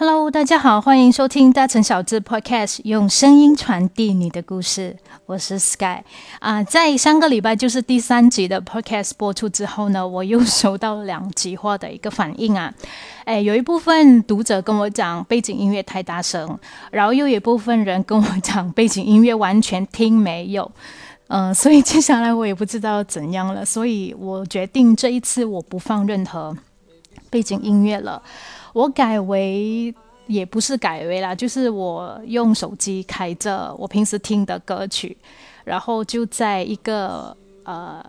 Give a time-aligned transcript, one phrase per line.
[0.00, 4.96] Hello，大家好，欢迎收听大城小智 Podcast，用声音传递你的故事。
[5.26, 6.00] 我是 Sky
[6.38, 12.72] 啊，在上个礼拜就是第三集的 Podcast 播出之后呢，我又收到两极化的一个反应啊。
[13.26, 16.58] 哎，有一部分读者跟我讲背景音乐太大声，
[16.90, 20.72] 然后又有一部分人跟我讲背景音乐完全听没有。
[21.28, 26.56] 嗯，所以接下来我也不知道怎样了，所以我决定这一次我不放任何
[27.30, 28.20] 背景音乐了。
[28.72, 29.94] 我改为
[30.26, 35.16] 也不是改为啦，就是我用手机开着我平时听的歌曲，
[35.64, 38.04] 然后就在一个呃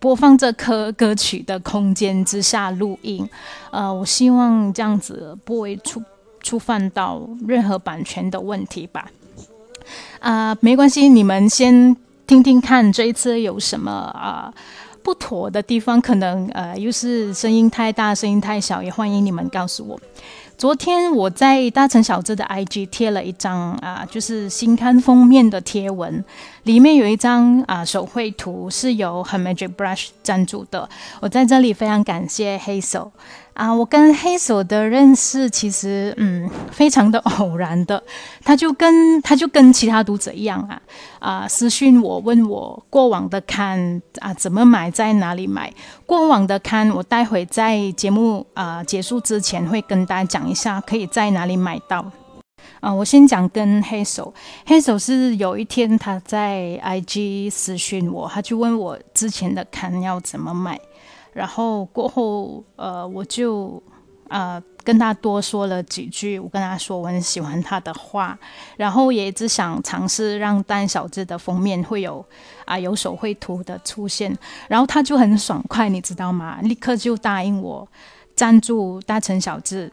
[0.00, 3.28] 播放这颗歌曲的空间之下录音。
[3.70, 6.02] 呃，我希望这样子不会触
[6.40, 9.10] 触犯到任何版权的问题吧。
[10.20, 11.94] 啊，没关系，你们先
[12.26, 14.52] 听听看这一次有什么啊。
[15.06, 19.96] 不妥的地方，可能呃，又是声音太大，声音太小，也欢迎你们告诉我。
[20.58, 26.24] 昨天我在大城小智的 IG 贴了一张啊，就是新刊封面的贴文，
[26.66, 30.88] 里面有一张啊手绘图，是由 Her Magic Brush 赞助的。
[31.20, 33.12] 我在这里非常感谢黑手。
[33.54, 38.02] 啊，我跟黑手的认识其实，嗯，非常的偶然的。
[38.44, 40.82] 他就跟他就跟其他读者一样啊，
[41.20, 45.72] 啊，私讯我问我过往的刊啊怎么买，在哪里买。
[46.04, 52.04] 过往的刊我待会在节目啊结束之前会跟大家讲一下，可以在哪里买到。
[52.80, 54.32] 啊，我先讲跟黑手，
[54.66, 60.80] 黑手是有一天他在 IG 私讯我，他就问我之前的刊要怎么买。
[61.32, 63.82] 然后过后，呃，我就
[64.28, 66.38] 啊跟他多说了几句。
[66.38, 68.38] 我跟他说我很喜欢他的画，
[68.78, 72.24] 然后也只想尝试让单小智的封面会有
[72.64, 74.34] 啊有手绘图的出现。
[74.66, 76.58] 然后他就很爽快，你知道吗？
[76.62, 77.86] 立刻就答应我
[78.34, 79.92] 赞助大成小智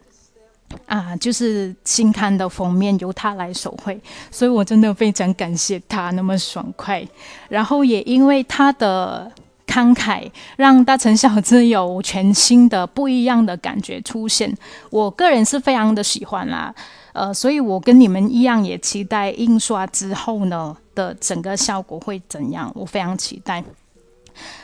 [0.86, 4.00] 啊，就是新刊的封面由他来手绘。
[4.32, 7.06] 所以我真的非常感谢他那么爽快。
[7.50, 9.32] 然后也因为他的。
[9.66, 14.56] 慷慨让大城小子有全新的不一样的感觉出现，
[14.92, 16.72] 我个人是非常的喜欢啦，
[17.14, 23.64] 呃，所以我跟你们一样也期待印刷之后呢的整个效果会怎样，我非常期待。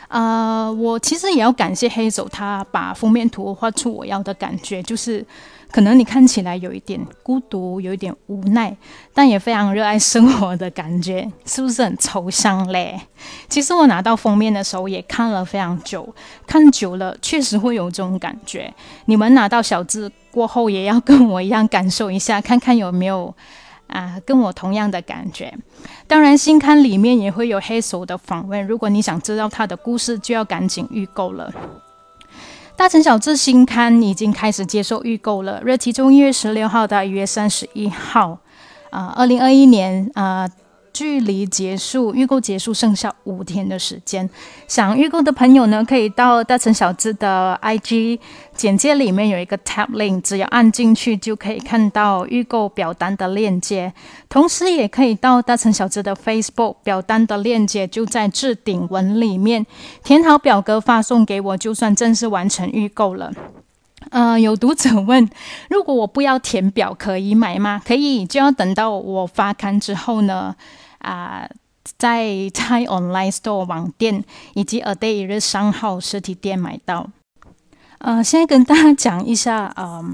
[0.08, 5.24] 啊，我其实也要感谢黑手，他把封面图画出我要的感觉，就是。
[5.72, 8.76] 可能你看起来有一点孤独，有一点无奈，
[9.14, 13.00] 但也非常热爱生活的感觉，是不是很抽象嘞？
[13.48, 16.12] 其实我拿到封面的时候也看了非常久，
[16.44, 18.74] 看久了确实会有这种感觉。
[19.04, 23.32] 你们拿到小字过后，也要跟我一样感受一下，看看有没有
[23.90, 25.52] 啊跟我同样的感觉。
[26.06, 31.52] 当然，新刊里面也会有黑手的访问，如果你想知道他的故事，就要赶紧预购了。
[32.76, 38.38] 大城小智新刊已经开始接受预购了，日期从一月十六号到一月三十一号，
[38.90, 40.48] 啊，二零二一年啊。
[40.92, 44.28] 距离结束预购结束剩下五天的时间，
[44.68, 48.18] 想预购的朋友呢，可以到大成小智的 IG
[48.54, 53.92] 简介里面有一个 Tab link，只要按进去就可以看到预购表单的链接。
[54.28, 59.66] 同时也可以到大成小智的 Facebook 表单的链接就在置顶文里面，
[60.04, 63.32] 填好表格发送给我，就算正式完成预购了。
[64.10, 65.28] 呃，有读者问，
[65.68, 67.82] 如果我不要填表，可以买吗？
[67.84, 70.54] 可以，就要等到我发刊之后呢。
[70.98, 71.48] 啊，
[71.96, 74.22] 在在 Online Store 网店
[74.52, 77.06] 以及 A Day 一日商号实体店买到。
[78.00, 80.04] 呃，现在跟大家讲一下，呃，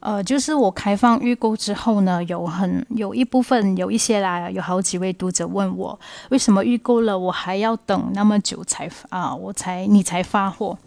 [0.00, 10.78] 呃，就是我开放预购之后呢，有很有一部分有一些啦，有好几位读者问我，为什么预购了我还要等那么久才啊，我才你才发货？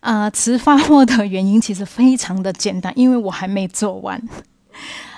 [0.00, 4.20] 啊，迟发货的原因其实非常的简单，因为我还没做完。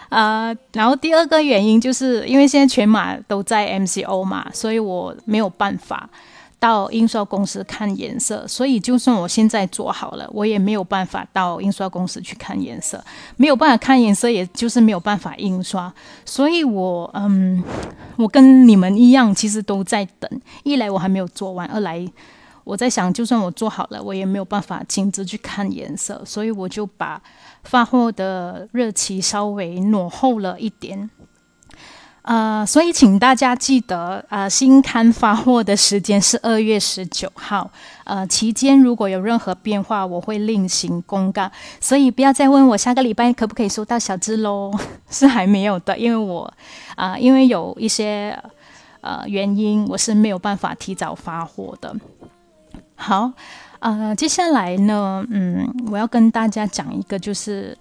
[0.09, 6.11] 啊， 然后第二个原因就是因为现在全马都在 MCO 嘛，所以我没有办法
[6.59, 13.03] 到印刷公司看颜色，所以就算我现在做好了，我也没有办法到印刷公司去看颜色，
[13.37, 15.93] 没有办法看颜色，也就是没有办法印刷，
[16.25, 17.63] 所以我嗯，
[18.17, 20.29] 我跟你们一样，其实都在等，
[20.65, 22.05] 一来我还没有做完，二来。
[22.65, 27.21] 我在想，就算我做好了，我也没有办法亲自去看颜色，所以我就把
[27.65, 31.11] 发货的日期稍微挪后了一点。
[32.23, 37.69] 呃，所以请大家记得，呃，新刊发货的时间是二月十九号。
[38.05, 41.51] 呃，期间如果有任何变化，我会另行公告。
[41.81, 44.73] 所以不要再问我下个礼拜可不可以收到小资喽，
[45.11, 46.49] 是还没有的，因为我
[46.95, 48.41] 啊，因为有一些
[49.01, 51.93] 呃原因，我是没有办法提早发货的。
[53.03, 53.33] 好，
[53.81, 57.77] 呃，接下来呢，嗯，我要跟大家讲一个，就是，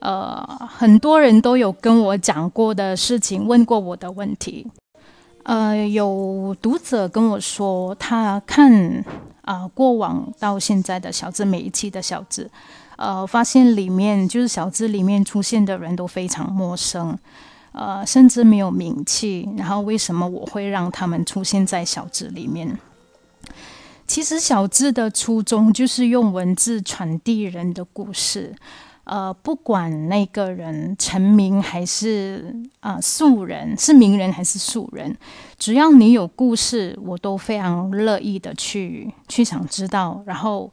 [0.00, 4.66] 呃，很多人都有跟我讲过的事情，问过我的问题。
[5.44, 9.02] 呃，有读者跟我说，他看
[9.40, 12.50] 啊过往到现在的小资每一期的小资，
[12.98, 17.16] 呃，发现里面就是小资里面出现的人都非常陌生，
[17.72, 19.48] 呃，甚至没有名气。
[19.56, 22.78] 然后为什么我会让他们出现在小资里面？
[24.08, 28.52] 其实小资的初衷就是用文字传递人的故事。
[29.04, 35.16] 呃，不管那个人成名还是啊素人，是名人还是素人，
[35.58, 40.70] 只要你有故事，我都非常乐意的去去想知道，然后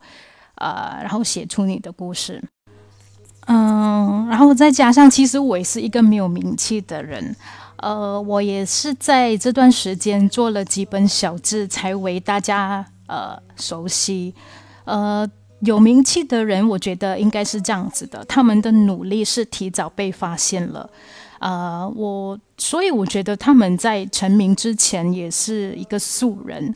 [0.55, 2.43] 呃，然后写出你的故事。
[3.47, 7.33] 嗯，然后再加上，其实我也是一个没有名气的人，
[7.77, 14.33] 呃，我也是在这段时间做了几本小志，才为大家呃熟悉，
[14.85, 15.29] 呃。
[15.61, 20.87] 有名气的人，我觉得应该是这样子的，他们的努力是提早被发现了，
[21.39, 26.75] 呃，我所以我觉得他们在成名之前也是一个素人，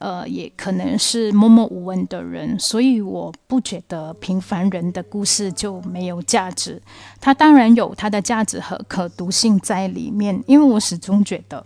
[0.00, 6.82] 呃，也可能是默默无闻的人，所以我不觉得平凡人的故事就没有价值，
[7.20, 11.64] 他当然有他的价值和可读性在里面，因为我始终觉得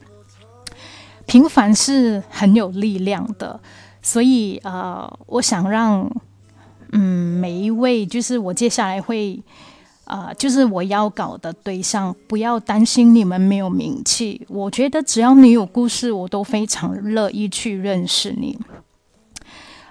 [1.26, 3.58] 平凡是很有力量的，
[4.02, 6.10] 所以呃，我想让。
[6.94, 9.42] 嗯，每一位就是我接下来会，
[10.04, 14.46] 啊，就是我要搞的对象，不要担心你们没有名气。
[14.46, 18.58] 我觉得只要你有故事，我都非常乐意去认识你。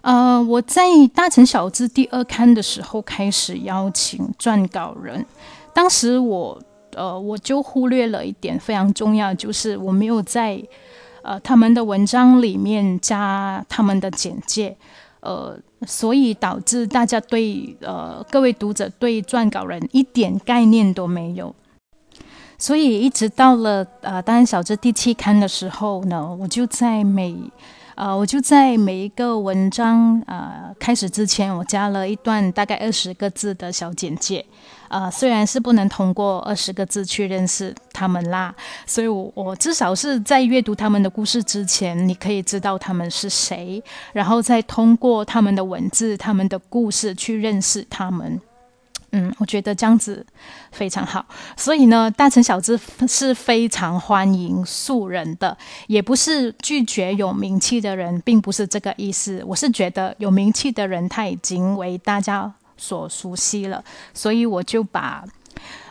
[0.02, 5.26] 呃，我在大城小资第二刊的时候开始邀请撰稿人，
[5.74, 6.62] 当时我
[6.94, 10.64] 呃我就忽略了一点非常重要，就是我没有在
[11.24, 14.76] 呃他们的文章里面加他们的简介。
[15.24, 21.54] 呃，所以导致大家对呃各位读者对撰稿人一点概念都没有，
[22.58, 27.38] 所以一直到了呃《当然小志》第七刊的时候呢，我就在每
[27.94, 34.44] 呃我就在每一个文章呃开始之前，我加了一段大概二十个字的小简介。
[34.90, 38.52] 呃，虽然是不能通过二十个字去认识他们啦，
[38.88, 48.42] 所以我我至少是在阅读他们的故事之前，你可以知道他们是谁，然后再通过他们的文字、他们的故事去认识他们。
[49.12, 50.26] 嗯，我觉得这样子
[50.72, 51.24] 非常好。
[51.56, 55.56] 所以呢，大城小资是非常欢迎素人的，
[55.86, 59.44] 也不是拒绝有名气的人，并不是这个意思。
[59.46, 62.52] 我是觉得有名气的人他已经为大家。
[62.78, 65.24] 所熟悉了，所以我就把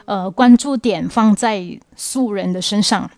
[0.04, 3.10] 呃关注点放在素人的身上。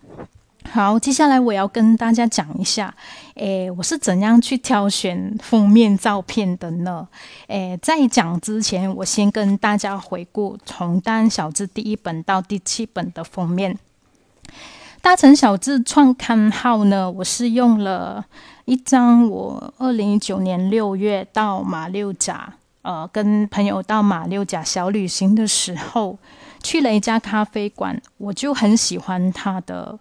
[0.71, 2.91] 好，接下来我要跟大家讲一下，
[3.35, 7.07] 诶，我是怎样去挑选封面照片的呢？
[7.47, 13.75] 诶，在讲之前，我先跟大家回顾从《大城小志》第一本到第七本的封面。
[15.01, 18.25] 《大城小志》创刊号呢，我是用了
[18.65, 22.53] 一张我二零一九年六月到马六甲。
[22.83, 26.17] 呃，跟朋友到马六甲小旅行的时候，
[26.63, 29.99] 去了一家咖啡馆，我就很喜欢它的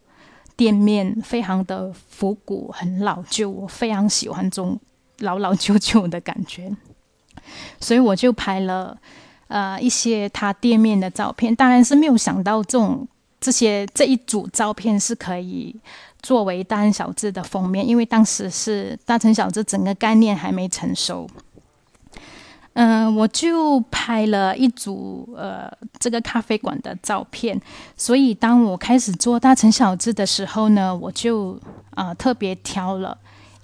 [0.56, 4.78] 店面，非常的复古，很老旧，我非常喜欢这种
[5.18, 6.70] 老老旧旧的感觉，
[7.80, 8.96] 所以我就拍了
[9.48, 13.06] 呃一些他店面的照片，当然是没有想到这种
[13.40, 15.74] 这些这一组照片是可以
[16.22, 21.28] 作为大城小智的封面，因为当时是大城小智整个概念还没成熟。
[22.74, 27.60] 嗯，我就拍了一组呃这个咖啡馆的照片，
[27.98, 31.60] 所以当我开始做大城小志的时候呢，我就
[31.90, 33.14] 啊特别挑了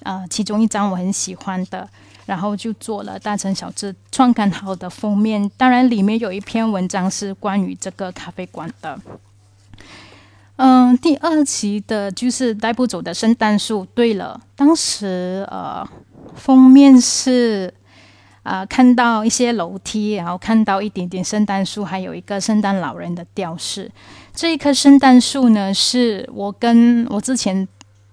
[0.02, 1.88] 啊其中一张我很喜欢的，
[2.26, 5.50] 然后就做了大城小志创刊号的封面。
[5.56, 9.00] 当然，里面有一篇文章是关于这个咖啡馆的。
[10.56, 13.86] 嗯，第二期的就是带不走的圣诞树。
[13.94, 15.88] 对了，当时呃
[16.34, 17.72] 封面是。
[18.48, 23.90] 啊，看到一些楼梯，然后看到一点点圣诞树，还有一个圣诞老人的吊饰。
[24.34, 27.68] 这一棵圣诞树呢，是我跟我之前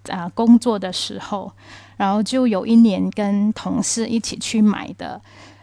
[0.10, 1.50] 啊工作的时候，
[1.96, 5.22] 然后就有一年跟同事一起去买的。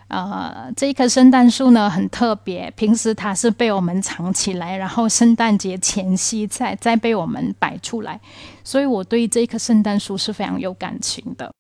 [0.08, 8.18] 呃，这一棵圣诞树呢很特别，平时它是被我们藏起来，然后圣诞节前夕再再被我们摆出来，
[8.64, 11.50] 所以我对这棵圣诞树是非常有感情的。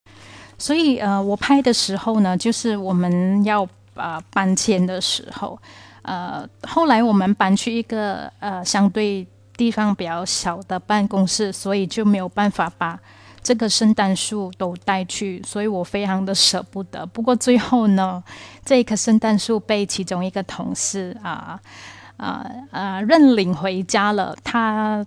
[0.62, 5.58] 所以，呃，我拍的时候呢，就是我们要啊搬迁的时候，
[6.02, 9.26] 呃，后来我们搬去一个呃相对
[9.56, 12.96] 地方比较小的办公室，所以就没有办法把
[13.42, 17.04] 这个圣诞树都带去，所以我非常的舍不得。
[17.06, 18.22] 不过最后呢，
[18.64, 21.58] 这一棵圣诞树被其中一个同事啊。
[22.18, 24.36] 啊啊认领回家了。
[24.44, 25.04] 他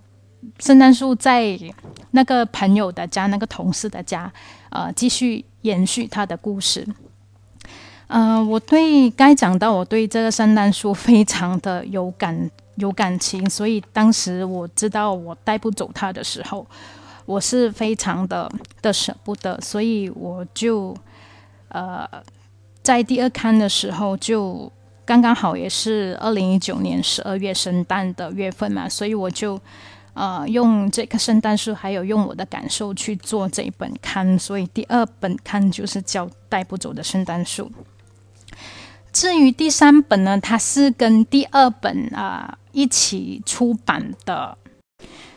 [0.58, 1.58] 圣诞树在
[2.10, 4.30] 那个朋友的家，那个同事的家，
[4.76, 6.86] 呃，继续延续他的故事。
[8.08, 16.66] 嗯，我对该讲到我对这个圣诞树非常的有感 有感情，所以当时我知道我带不走它的时候，
[17.24, 18.52] 我是非常的
[18.82, 20.94] 的舍不得，所以我就
[21.68, 22.06] 呃
[22.82, 24.70] 在第二刊的时候就
[25.06, 29.58] 刚刚好也是二零一九年十二月圣诞的月份嘛，所以我就
[30.16, 37.70] 呃用这棵圣诞树还有用我的感受去做这一本刊，所以第二本刊就是叫带不走的圣诞树。
[39.12, 44.56] 至于第三本呢，它是跟第二本啊一起出版的。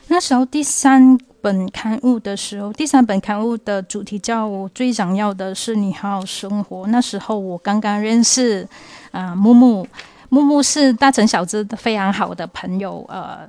[0.08, 6.88] 那时候第三本刊物的时候，第三本刊物的主题叫最想要的是你好好生活。
[6.88, 8.68] 那时候我刚刚认识
[9.12, 9.88] 啊木木，
[10.30, 13.06] 木木是大城小子非常好的朋友。
[13.08, 13.48] 呃，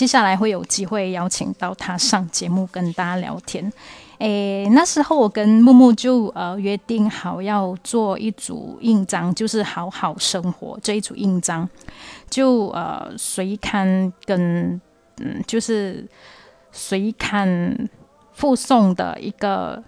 [0.00, 3.70] 接下来会有机会邀请到他上节目跟大家聊天。
[4.16, 11.68] 诶，那时候我跟木木就呃约定好要做一组印章，就是好好生活这一组印章，
[12.30, 14.80] 就呃随刊跟
[15.18, 16.08] 嗯就是
[16.72, 17.76] 随刊
[18.32, 19.84] 附送的一个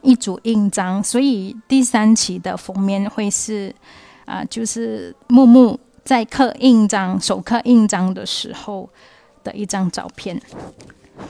[0.00, 3.74] 一组印章，所以第三期的封面会是
[4.24, 8.88] 啊就是木木在刻印章手刻印章的时候
[9.48, 10.38] 的一张照片。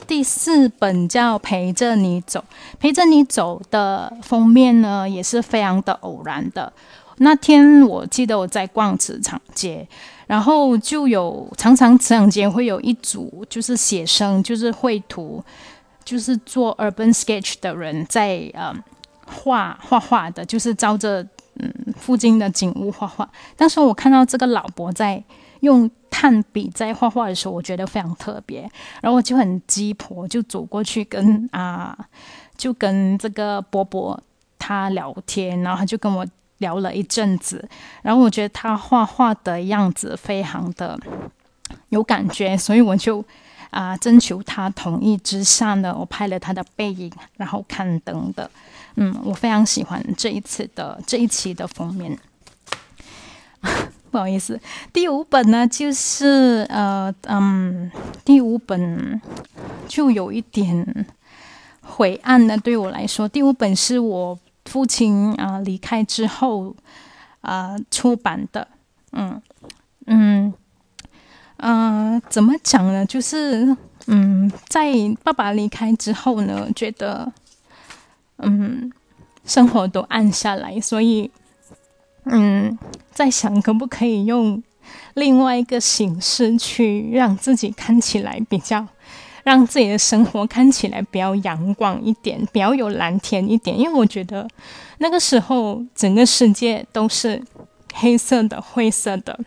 [0.05, 2.39] 第四本叫《陪着你走》，
[2.77, 6.71] 陪着你走的封面呢，也是非常的偶然的。
[7.17, 9.87] 那天我记得我在逛职场街，
[10.27, 15.43] 然后就有常常职场街会有一组就是写生，就是绘图，
[16.03, 18.73] 就是做 urban sketch 的人在呃
[19.25, 23.27] 画画画的，就是照着嗯附近的景物画画。
[23.55, 25.23] 当时我看到这个老伯在。
[25.61, 28.69] 用炭笔在画画的时候，我觉得非常特别，
[29.01, 31.97] 然后我就很鸡婆，就走过去跟啊，
[32.57, 34.21] 就跟这个伯伯
[34.57, 37.65] 他聊天，然后他就跟我聊了一阵子，
[38.01, 40.99] 然后我觉得他画画的样子非常的
[41.87, 43.23] 有感觉，所以我就
[43.69, 48.51] 啊征求他同意之下呢，我拍了他的背影，然后刊登的，
[48.97, 52.19] 嗯，我非常喜欢这一次的这一期的封面。
[54.11, 54.59] 不好意思，
[54.91, 57.91] 第五本呢，就是呃嗯，
[58.25, 59.21] 第五本
[59.87, 61.05] 就有一点
[61.81, 66.75] 灰暗的，对我来说，第五本是我父亲啊离开之后
[67.41, 68.67] 啊出版的，
[69.11, 69.41] 嗯
[70.07, 70.53] 嗯
[71.57, 73.05] 嗯，怎么讲呢？
[73.05, 77.31] 就是嗯，在爸爸离开之后呢，觉得
[78.37, 78.91] 嗯
[79.45, 81.29] 生活都暗下来，所以。
[82.31, 82.77] 嗯，
[83.11, 84.61] 在想可不可以用
[85.15, 88.85] 另外一个形式去让自己看起来比较，
[89.43, 93.77] 让自己的生活看起来比较阳光一点，比较有蓝天一点。
[93.77, 94.47] 因为我觉得
[94.99, 97.41] 那个时候整个世界都是
[97.93, 99.37] 黑色的、灰色的，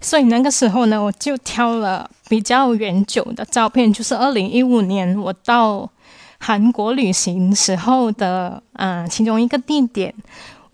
[0.00, 5.90] 所以那个时候呢，我就挑了比较远久的照片，就是二零一五年我到
[6.38, 10.14] 韩国旅行时候的啊其中一个地点。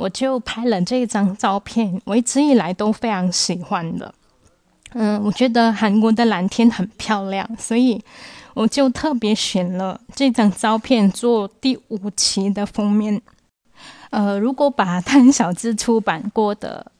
[0.00, 4.14] 我就拍了这张照片，我一直以来都非常喜欢的。
[4.94, 8.02] 嗯，我觉得韩国的蓝天很漂亮，所以
[8.54, 13.20] 我就特别选了这张照片做第五期的封面。
[14.08, 16.90] 呃，如果把摊小志出版过的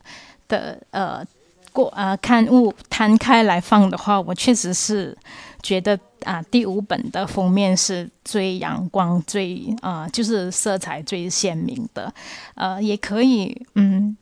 [0.47, 1.25] 的呃
[1.73, 5.17] 过呃刊物摊开来放的话，我确实是。
[5.63, 12.13] 觉得啊，第五本的封面是最阳光、最啊，就是色彩最鲜明的。
[12.55, 14.17] 呃，也可以，嗯，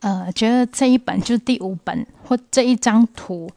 [0.00, 3.48] 呃，觉得这一本就是第五本或这一张图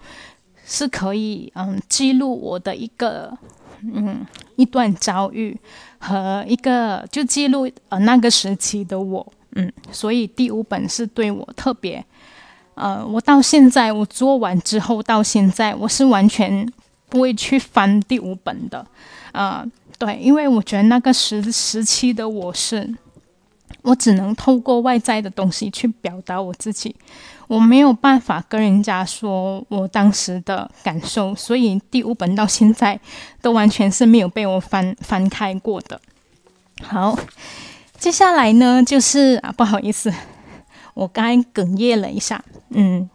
[0.65, 3.35] 是可以，嗯，记录我的一个，
[3.81, 4.25] 嗯，
[4.55, 5.57] 一段遭遇
[5.99, 9.25] 和一个就记录呃那个时期的我，
[9.55, 12.05] 嗯，所以第五本是对我特别，
[12.75, 16.71] 呃，我到现在我做完之后到现在我是完全。
[17.09, 18.85] 不会去翻第五本的，
[19.31, 19.65] 啊，
[19.97, 22.95] 对，因为我觉得那个时时期的我是，
[23.81, 26.95] 我只能透过外在的东西去表达我自己，
[27.47, 32.99] 我没有办法跟人家说我当时的感受，所以第五本到现在
[33.41, 35.99] 都完全是没有被我翻翻开过的。
[36.83, 37.17] 好，
[37.97, 40.13] 接下来呢，就是啊，不好意思，
[40.93, 43.09] 我刚哽咽了一下，嗯。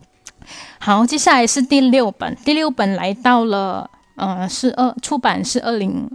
[0.79, 2.37] 好，接下来是第六本。
[2.45, 6.09] 第六本来到了，呃，是二出版是二零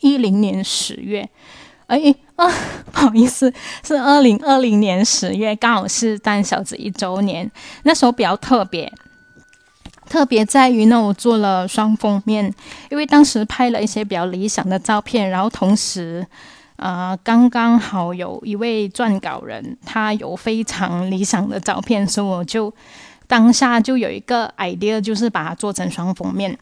[0.00, 1.28] 一零年十月，
[1.86, 2.50] 哎，啊，
[2.90, 7.50] 不好意思，是二零二零年十月，刚好是蛋小子一周年。
[7.84, 8.92] 那时候比较特别，
[10.08, 12.52] 特别在于呢，我做了双封面，
[12.90, 16.26] 因为当时拍了一些比较理想的照片，然后同时，
[16.76, 22.72] 呃，刚刚好有一位撰稿人，他有非常理想的照片，所以我就
[23.30, 26.58] 当下就有一个 idea，就是把它做成双封面。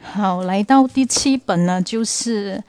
[0.00, 2.62] 好，来到第七本呢，就是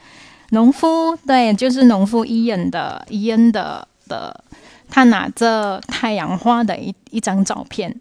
[0.50, 4.42] 农夫，对，就是农夫伊恩的伊恩的的，
[4.90, 7.94] 他拿着太阳花的一一张照片。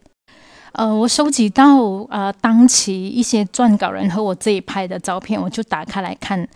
[0.71, 1.77] 呃，我收集到
[2.09, 6.47] 呃当期一些撰稿人和我自己拍的照片，我就打开来看，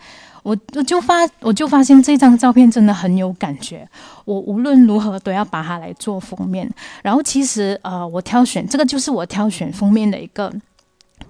[0.42, 3.88] 我我就发我就发现这张照片真的很有感觉，
[4.24, 6.68] 我无论如何都要把它来做封面。
[7.02, 10.52] 然后其实呃，我挑选这个就是我挑选封面的一个。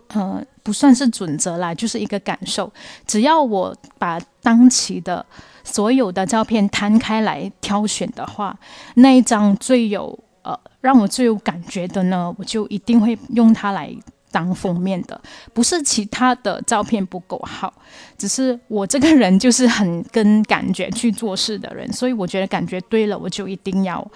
[0.08, 2.70] 呃，不算是准则啦，就是一个感受。
[3.06, 5.24] 只要我把当期的
[5.62, 8.58] 所有的照片摊开来挑选的话，
[8.94, 13.94] 那一张最有呃让我最有感觉的呢，我就一定会用它来
[14.30, 15.20] 当封面的。
[15.52, 17.72] 不是其他的照片不够好，
[18.16, 24.10] 只是我这个人就是很跟感觉去做事的人，所以我觉得感觉对了，我就一定要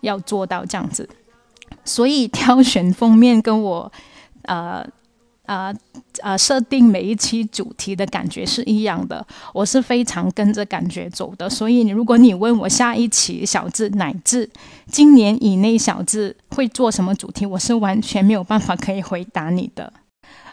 [0.00, 1.08] 要做到这样子。
[1.84, 3.92] 所以挑选封面跟我
[4.42, 4.86] 呃。
[5.48, 5.74] 啊
[6.20, 6.36] 啊！
[6.36, 11.48] 设定每一期主题的感觉是一样的，我是非常跟着感觉走的。
[11.48, 14.48] 所以，如果你问我下一期小智乃至
[14.86, 19.90] 今年以内小智会做什么主题，我是完全没有办法可以回答你的。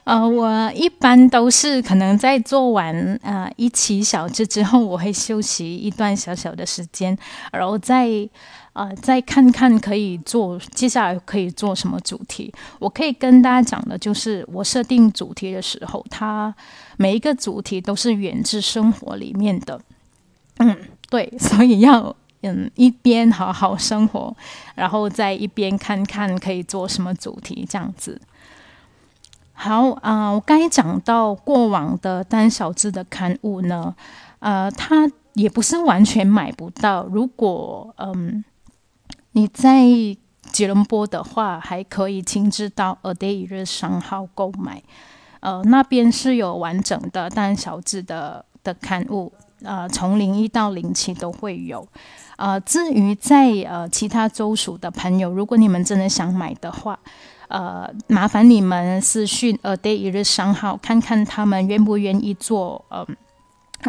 [0.06, 7.18] 呃，我一般都是可能在做完呃一期小智之后，我会休息一段小小的时间，
[7.52, 8.08] 然后再。
[8.76, 12.54] 呃，再看看可以做接下来可以做什么主题。
[12.78, 16.54] 我可以跟大家讲的就是，我设定主题的时候，它
[16.98, 19.80] 每一个主题都是源自生活里面的。
[20.58, 20.76] 嗯，
[21.10, 24.36] 对， 所以要嗯一边好好生活，
[24.76, 28.20] 然后再一边看看可以做什么主题这样子。
[29.54, 33.96] 好啊，我刚才讲到过往的单小志的刊物呢，
[34.40, 37.06] 呃，它也不是完全买不到。
[37.06, 38.44] 如果嗯。
[39.36, 39.84] 你在
[40.54, 44.82] 吉隆坡的话，还可以亲自到 A Day 日商号购买，
[45.42, 51.86] 呃，那边是有完整的但小字的的刊物，呃，从零一到零七都会有。
[52.38, 56.98] 呃，至于在呃其他州属的朋友，如果你们真的想买的话，
[57.50, 63.06] 呃，麻烦你们私讯 A Day 日商号，看看他们愿不愿意做，嗯。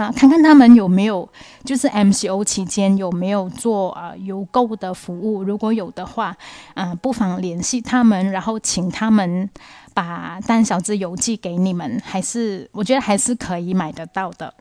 [0.03, 1.29] 啊，看看他们有没有，
[1.65, 5.43] 就是 MCO 期间有没有做啊邮购的服务？
[5.43, 6.37] 如果有的话，
[6.75, 9.49] 啊，不妨联系他们，然后请他们
[9.95, 14.53] 把单小子邮寄给你们，还是我觉得还是可以买得到的。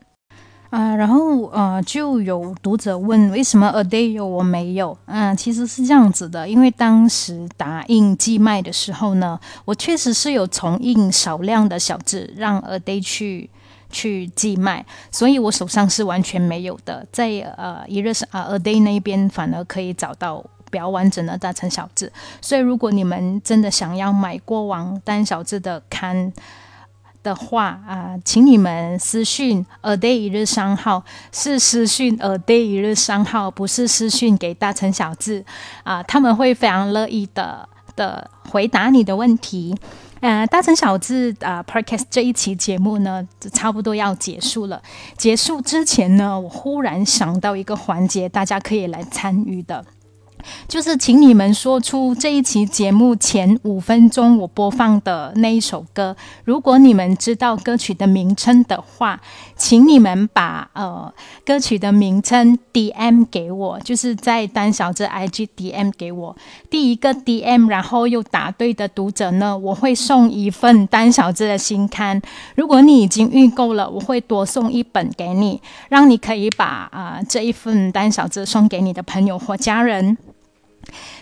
[0.70, 4.98] 啊，然后呃，就有读者问为什么 A Day 有我没有？
[5.04, 13.50] 嗯，其实是这样子的，因为当时打印寄卖的时候呢，我确实是有重印少量的小字，让 A Day 去。
[13.96, 17.06] 去寄卖，所以我手上是完全没有的。
[17.10, 22.12] 在呃一日啊 a day 那边反而可以找到比较完整的大成小字。
[22.42, 26.30] 所以如果你们真的想要买过往单小字的刊
[27.22, 35.42] 的话啊，请你们私讯 a day 一日商号，是私讯 a day 一日商号，不是私讯给大成小字
[35.84, 39.74] 啊，他们会非常乐意的的回答你的问题。
[40.20, 44.82] 呃，大城小智啊，Podcast 这一期节目呢，差不多要结束了。
[45.16, 49.84] 结束之前呢，我忽然想到一个环节，大家可以来参与的。
[50.68, 56.16] 就是请你们说出这一期节目前五分钟我播放的那一首歌。
[56.44, 59.20] 如果你们知道歌曲的名称的话，
[59.56, 61.12] 请你们把呃
[61.44, 66.36] 歌曲的名称 DM 给我，就是在单小志 IG DM 给我。
[66.68, 72.20] 第一个 DM 然后又答对的读者呢，我会送一份单小志的新刊。
[72.54, 80.16] 如果你已经预购了，我会多送一本给你，让你可以把啊这一份单小志送给你的朋友或家人。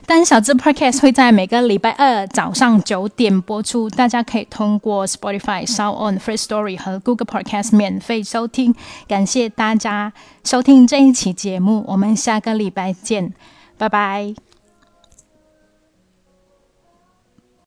[0.06, 8.74] 但小智 Podcast 会在每个礼拜二早上九点播出，大家可以通过 Spotify、Sound On、Free Story 和 Google Podcast 免费收听。
[9.08, 10.12] 感谢大家
[10.44, 13.32] 收听这一期节目，我们下个礼拜见，
[13.78, 14.53] 拜拜。